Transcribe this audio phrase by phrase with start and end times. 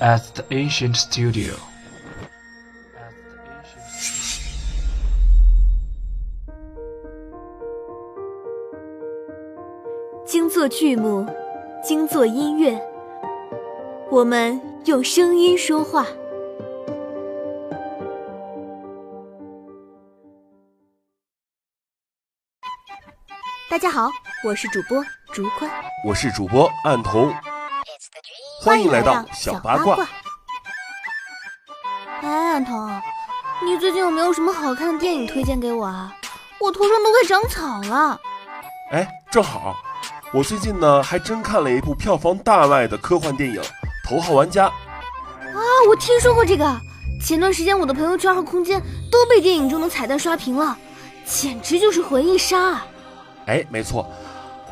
[0.00, 1.54] at the ancient studio.
[10.26, 11.26] 精作剧目，
[11.82, 12.80] 精作音乐，
[14.10, 16.06] 我们用声音说话。
[23.70, 24.08] 大家好，
[24.44, 25.70] 我是主播竹坤，
[26.06, 27.32] 我是主播暗童，
[28.64, 30.08] 欢迎来到小八卦。
[32.22, 32.90] 哎，安童，
[33.62, 36.10] 你最近有没有什么好看的电影推荐给我啊？
[36.58, 38.18] 我头上都快长草了。
[38.90, 39.76] 哎，正好，
[40.32, 43.60] 我最近呢还真看了一部票房大卖的科幻电影
[44.08, 44.66] 《头号玩家》。
[44.68, 46.80] 啊，我听说过这个，
[47.22, 48.80] 前段时间我的朋友圈和空间
[49.12, 50.74] 都被电影中的彩蛋刷屏了，
[51.26, 52.86] 简直就是回忆杀啊！
[53.44, 54.10] 哎，没错。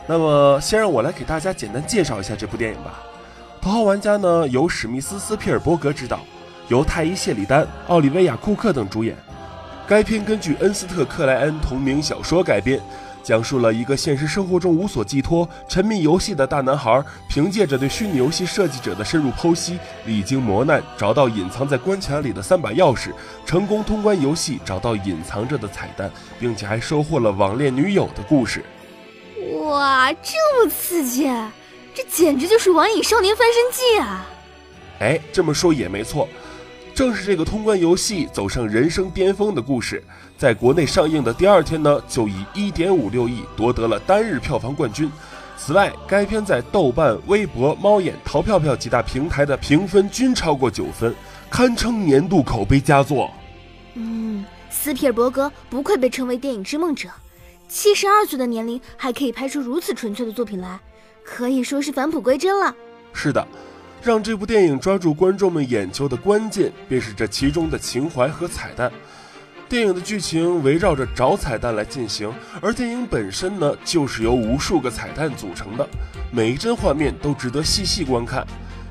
[0.07, 2.99] 那么，先让我来给大家简单介绍一下这部电影吧。
[3.63, 6.19] 《头号玩家》呢，由史密斯·斯皮尔伯格执导，
[6.67, 9.17] 由泰伊·谢里丹、奥利维亚·库克等主演。
[9.87, 12.81] 该片根据恩斯特·克莱恩同名小说改编，
[13.23, 23.13] 讲述了一个现实生活中无所寄托、沉迷游戏的大男孩，凭借着对虚拟游戏设计者的深入剖析，历经磨难，找到隐藏在关卡里的三把钥匙，
[23.47, 28.65] 成功通关游戏，找到隐藏着的彩蛋，并且还收获了网恋女友的故事。
[29.69, 31.31] 哇，这么刺激！
[31.95, 34.27] 这简直就是《网瘾少年翻身记》啊！
[35.01, 36.29] 哎，这么说也没错，
[36.95, 40.03] 正是这个通关游戏走上人生巅峰的故事，
[40.39, 45.11] 在国内上映的第二天呢，就以一点五六亿夺得了单日票房冠军。
[45.59, 51.15] 此外，该片在豆瓣、微博、猫眼、淘票票几大平台的评分均超过九分，
[51.51, 53.31] 堪称年度口碑佳作。
[53.95, 57.09] 嗯，斯皮尔伯格不愧被称为电影之梦者，
[57.69, 60.81] 七十二岁的年龄还可以拍出如此纯粹的作品来。
[61.25, 62.75] 可以说是返璞归真了。
[63.13, 63.47] 是的，
[64.03, 68.91] 让这部电影抓住观众们眼球的关键，便是这其中的情怀和彩蛋。
[69.69, 75.89] 电影的剧情围绕着找彩蛋来进行，而电影本身呢，就是由无数个彩蛋组成的，
[76.31, 78.47] 每一帧画面都值得细细观看。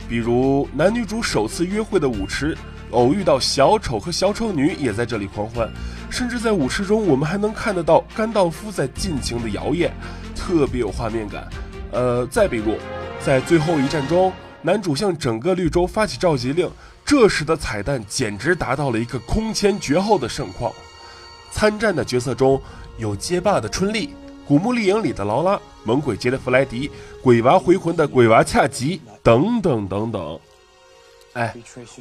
[0.09, 2.58] 比如男女主首次约会的舞池，
[2.90, 5.69] 偶遇到小丑和小丑女也在这里狂欢，
[6.09, 9.92] 甚至在舞池中，我们还能看得到甘道夫在尽情的摇曳，
[10.36, 11.48] 特别有画面感。
[11.91, 12.75] 呃，再比如，
[13.19, 14.31] 在最后一战中，
[14.62, 16.69] 男主向整个绿洲发起召集令，
[17.03, 20.72] 这时的彩蛋简直达到了一个空前绝后的盛况。
[21.51, 22.62] 参战的角色中
[22.97, 24.13] 有街霸的春丽、
[24.47, 26.90] 古墓丽影里的劳拉、猛鬼街的弗莱迪、
[27.22, 30.40] 鬼娃回魂的鬼娃恰吉等等等等。
[31.34, 31.53] 哎，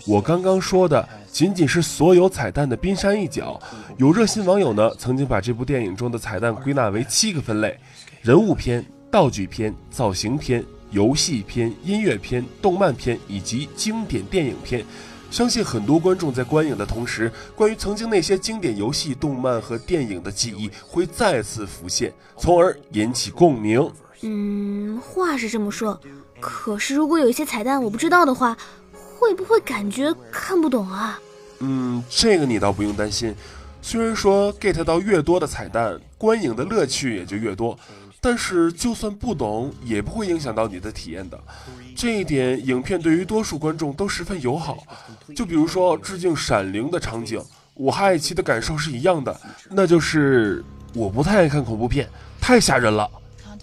[0.07, 3.61] 我刚刚说的仅仅是所有彩蛋的冰山一角。
[3.97, 7.77] 有热心网友呢，曾经把这部电影中的彩蛋归纳为七个分类：
[8.23, 8.85] 人物篇。
[9.11, 14.85] 道具片、造型片、游戏片、音乐片、动漫片以及经典电影片，
[15.31, 23.91] 相信很多观众在观影的同时，关于曾经那些经典游戏、动漫和电影的记忆会再次浮现，从而引起共鸣。
[24.23, 26.01] 嗯，话是这么说，
[26.39, 28.57] 可是如果有一些彩蛋我不知道的话，
[29.19, 31.19] 会不会感觉看不懂啊？
[31.61, 33.35] 嗯，这个你倒不用担心。
[33.83, 37.79] 虽然说 get 到越多的彩蛋，观影的乐趣也就越多。
[38.21, 41.41] 但是，就算不懂，也不会影响到你的体验的。
[41.97, 44.85] 这一点，影片对于多数观众都十分友好。
[45.35, 47.43] 就比如说致敬《闪灵》的场景，
[47.73, 50.63] 我和爱奇的感受是一样的，那就是
[50.95, 52.07] 我不太爱看恐怖片，
[52.39, 53.11] 太吓人了。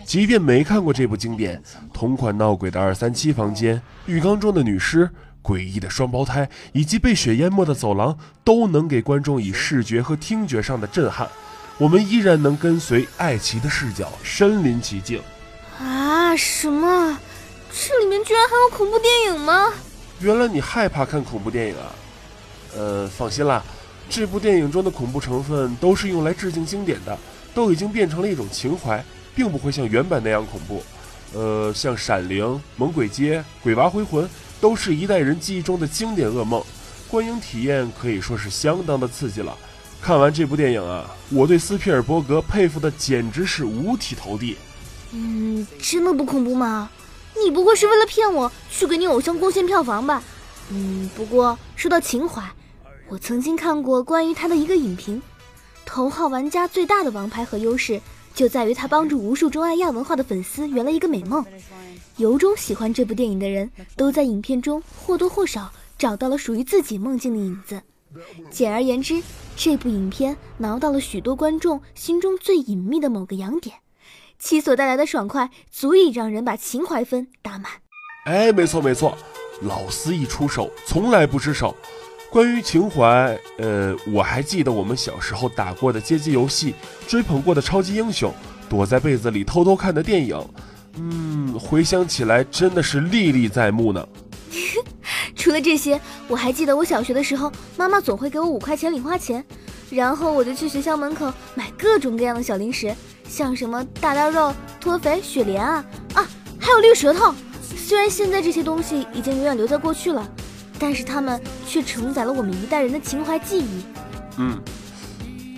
[0.03, 1.62] 即便没看过这部经典，
[1.94, 5.07] 同款闹鬼的二三七房间、浴缸中的女尸、
[5.44, 11.28] 诡异的双胞胎以及被血淹没的走廊，都能给观众以视觉和听觉上的震撼。
[11.77, 15.21] 我们依然能跟随爱奇的视角身临其境，
[15.79, 16.35] 啊！
[16.35, 17.19] 什么？
[17.71, 19.71] 这里面居然还有恐怖电影吗？
[20.19, 21.93] 原来你害怕看恐怖电影啊？
[22.75, 23.63] 呃，放心啦，
[24.09, 27.16] 这部电影中的恐怖成分都是用来致敬经典的，
[27.53, 29.03] 都已经变成了一种情怀，
[29.35, 30.83] 并不会像原版那样恐怖。
[31.34, 32.43] 呃，像《闪灵》
[32.75, 34.25] 《猛鬼街》《鬼娃回魂》，
[34.59, 36.63] 都是一代人记忆中的经典噩梦，
[37.07, 39.55] 观影体验可以说是相当的刺激了。
[40.02, 44.55] 看完这部电影啊，我对斯皮尔伯格佩服的简直是五体投地。
[45.11, 46.90] 嗯，真的不恐怖吗？
[47.44, 50.23] 你不会是为了骗我去给你偶像贡献票房吧？
[50.70, 52.41] 嗯，不过说到情怀，
[53.09, 55.17] 我曾经看过关于他的一个影评，
[55.85, 58.02] 《头号玩家》最大的王牌和优势
[58.34, 61.43] 就在于他帮助无数钟爱亚文化的粉丝圆了一个美梦。
[62.16, 67.82] 由衷喜欢这部电影的人都在影片中或多或少找到了属于自己梦境的影子。
[68.49, 69.21] 简而言之，
[69.55, 73.77] 这部影片挠到了许多观众心中最隐秘的某个痒点，
[74.39, 77.71] 其所带来的爽快足以让人把情怀分打满。
[78.25, 79.17] 哎，没错没错，
[79.61, 81.75] 老司一出手，从来不失手。
[82.29, 86.75] 关于情怀，呃，我还记得我们小时候打过的街机游戏，
[87.07, 88.33] 追捧过的超级英雄，
[88.69, 90.49] 躲在被子里偷偷看的电影，
[90.95, 94.05] 嗯，回想起来真的是历历在目呢。
[95.47, 95.97] 除了这些，
[96.28, 99.41] 我还记得我小学的时候，妈妈总会给我五块钱零花钱，
[99.90, 102.94] 然后我就去学校门口买各种各样的小零食，
[103.29, 105.85] 像什么大大肉、脱肥、雪莲啊
[106.16, 106.28] 啊，
[106.59, 107.34] 还有绿舌头。
[107.78, 110.29] 虽然现在这些东西已经永远留在过去了。
[110.78, 113.84] 但是它们却承载了我们一代人的情怀记忆。
[114.40, 114.61] 嗯，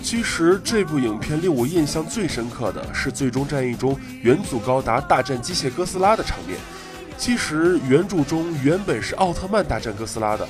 [0.04, 6.60] 其实这部影片令我印象最深刻的是最终战役中元祖高达大战机械哥斯拉的场面。
[7.20, 10.48] 其实原著中原本是奥特曼大战哥斯拉的，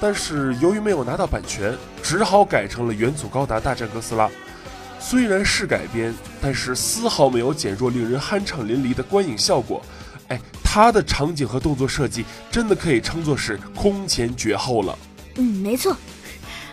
[0.00, 4.28] 但是由于没有拿到版权，只好改成了元祖高达大战哥斯拉。
[4.98, 9.80] 虽然是改编，但是丝毫没有减弱令人酣畅淋漓的观影效果。
[10.28, 10.40] 哎。
[10.68, 14.98] 他的场景和动作设计真的可以称作是空前绝后了。
[15.36, 15.96] 嗯，没错。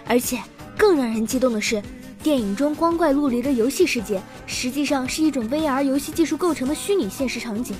[0.05, 0.37] 而且
[0.77, 1.81] 更让人激动的是，
[2.21, 7.77] 电影中光怪陆离的游戏世界，实际上是一种 VR 游戏技术构成的虚拟现实场景。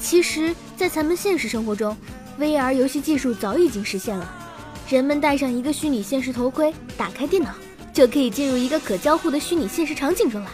[0.00, 1.96] 其实，在咱们现实生活中
[2.38, 4.28] ，VR 游戏技术早已经实现了。
[4.88, 7.50] 人们戴上一个虚拟现实头盔，打开电脑，
[7.92, 10.50] 就可以进入一个可交互的虚拟现实场景中了。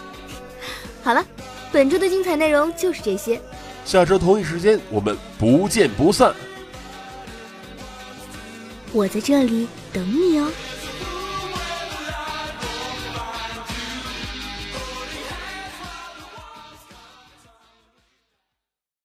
[1.02, 1.24] 好了，
[1.72, 3.40] 本周的精彩内容就是这些。
[3.84, 6.32] 下周同一时间，我们不见不散。
[8.92, 10.48] 我在这里等你哦。